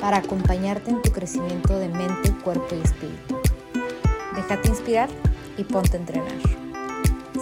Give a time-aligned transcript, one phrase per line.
[0.00, 3.40] para acompañarte en tu crecimiento de mente, cuerpo y espíritu.
[4.34, 5.08] Déjate inspirar
[5.56, 6.32] y ponte a entrenar.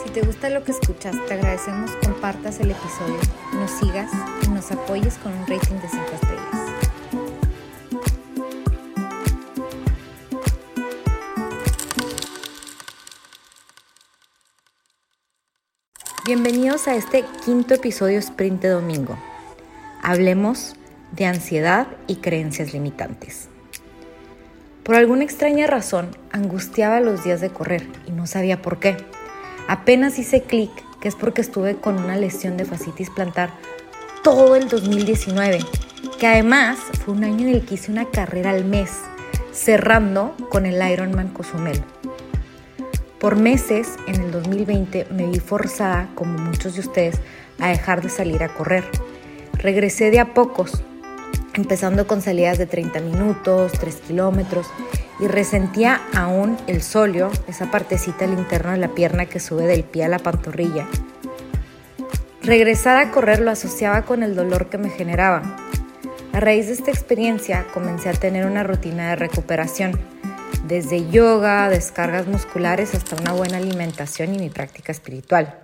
[0.03, 3.19] Si te gusta lo que escuchas, te agradecemos compartas el episodio,
[3.55, 4.11] nos sigas
[4.43, 6.69] y nos apoyes con un rating de 5 estrellas.
[16.25, 19.17] Bienvenidos a este quinto episodio Sprint de Domingo.
[20.03, 20.78] Hablemos
[21.13, 23.49] de ansiedad y creencias limitantes.
[24.83, 28.97] Por alguna extraña razón, angustiaba los días de correr y no sabía por qué.
[29.69, 33.51] Apenas hice clic que es porque estuve con una lesión de fascitis plantar
[34.23, 35.61] todo el 2019,
[36.19, 38.91] que además fue un año en el que hice una carrera al mes,
[39.53, 41.83] cerrando con el Ironman Cozumel.
[43.21, 47.17] Por meses, en el 2020, me vi forzada, como muchos de ustedes,
[47.59, 48.85] a dejar de salir a correr.
[49.55, 50.83] Regresé de a pocos,
[51.59, 54.69] empezando con salidas de 30 minutos, 3 kilómetros,
[55.21, 59.83] y resentía aún el solio, esa partecita al interno de la pierna que sube del
[59.83, 60.87] pie a la pantorrilla.
[62.43, 65.57] Regresar a correr lo asociaba con el dolor que me generaba.
[66.33, 69.99] A raíz de esta experiencia comencé a tener una rutina de recuperación,
[70.67, 75.59] desde yoga, descargas musculares hasta una buena alimentación y mi práctica espiritual.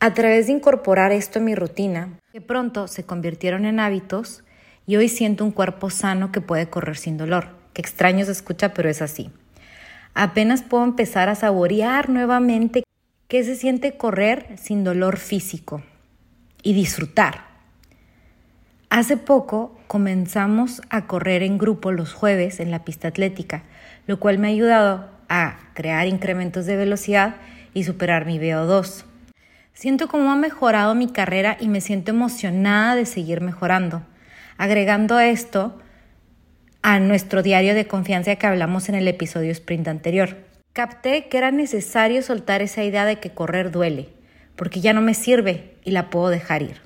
[0.00, 4.44] A través de incorporar esto en mi rutina, que pronto se convirtieron en hábitos,
[4.86, 7.48] y hoy siento un cuerpo sano que puede correr sin dolor.
[7.72, 9.30] Que extraño se escucha, pero es así.
[10.14, 12.84] Apenas puedo empezar a saborear nuevamente
[13.28, 15.82] qué se siente correr sin dolor físico
[16.62, 17.44] y disfrutar.
[18.88, 23.64] Hace poco comenzamos a correr en grupo los jueves en la pista atlética,
[24.06, 27.36] lo cual me ha ayudado a crear incrementos de velocidad
[27.74, 29.04] y superar mi VO2.
[29.74, 34.02] Siento cómo ha mejorado mi carrera y me siento emocionada de seguir mejorando
[34.58, 35.78] agregando esto
[36.82, 40.36] a nuestro diario de confianza que hablamos en el episodio sprint anterior.
[40.72, 44.08] Capté que era necesario soltar esa idea de que correr duele,
[44.56, 46.80] porque ya no me sirve y la puedo dejar ir.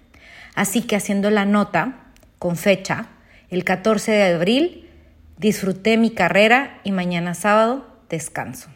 [0.55, 1.97] Así que haciendo la nota
[2.39, 3.09] con fecha,
[3.51, 4.89] el 14 de abril
[5.37, 8.71] disfruté mi carrera y mañana sábado descanso.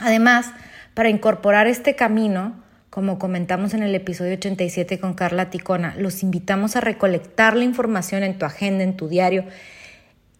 [0.00, 0.52] Además,
[0.94, 2.62] para incorporar este camino,
[2.96, 8.22] como comentamos en el episodio 87 con Carla Ticona, los invitamos a recolectar la información
[8.22, 9.44] en tu agenda, en tu diario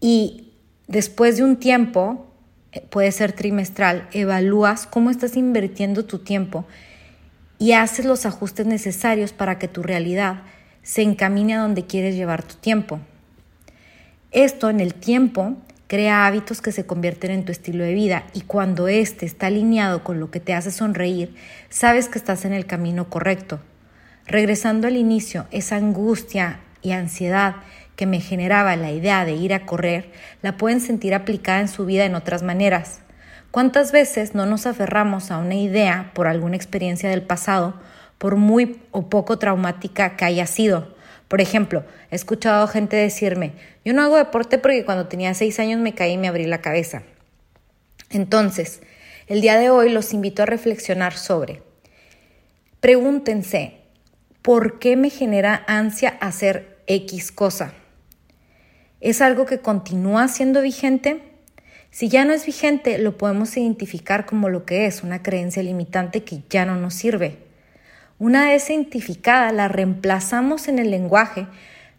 [0.00, 0.54] y
[0.88, 2.32] después de un tiempo,
[2.72, 6.64] eh, puede ser trimestral, evalúas cómo estás invirtiendo tu tiempo
[7.58, 10.44] y haces los ajustes necesarios para que tu realidad
[10.82, 13.00] se encamine a donde quieres llevar tu tiempo.
[14.30, 15.58] Esto en el tiempo
[15.88, 20.02] Crea hábitos que se convierten en tu estilo de vida y cuando éste está alineado
[20.02, 21.36] con lo que te hace sonreír,
[21.70, 23.60] sabes que estás en el camino correcto.
[24.26, 27.56] Regresando al inicio, esa angustia y ansiedad
[27.94, 30.10] que me generaba la idea de ir a correr,
[30.42, 33.02] la pueden sentir aplicada en su vida en otras maneras.
[33.52, 37.74] ¿Cuántas veces no nos aferramos a una idea por alguna experiencia del pasado,
[38.18, 40.95] por muy o poco traumática que haya sido?
[41.28, 43.52] Por ejemplo, he escuchado gente decirme,
[43.84, 46.60] yo no hago deporte porque cuando tenía seis años me caí y me abrí la
[46.60, 47.02] cabeza.
[48.10, 48.80] Entonces,
[49.26, 51.62] el día de hoy los invito a reflexionar sobre,
[52.80, 53.78] pregúntense,
[54.42, 57.72] ¿por qué me genera ansia hacer X cosa?
[59.00, 61.22] ¿Es algo que continúa siendo vigente?
[61.90, 66.22] Si ya no es vigente, lo podemos identificar como lo que es, una creencia limitante
[66.22, 67.45] que ya no nos sirve.
[68.18, 71.46] Una vez identificada, la reemplazamos en el lenguaje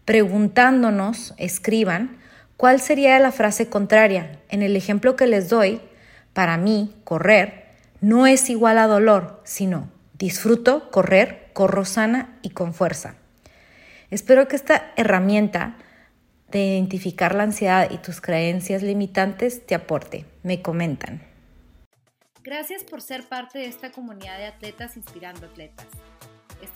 [0.05, 2.17] preguntándonos, escriban,
[2.55, 4.39] cuál sería la frase contraria.
[4.49, 5.81] En el ejemplo que les doy,
[6.33, 7.67] para mí, correr
[7.99, 13.15] no es igual a dolor, sino disfruto correr, corro sana y con fuerza.
[14.09, 15.75] Espero que esta herramienta
[16.49, 20.25] de identificar la ansiedad y tus creencias limitantes te aporte.
[20.43, 21.21] Me comentan.
[22.43, 25.87] Gracias por ser parte de esta comunidad de atletas inspirando atletas.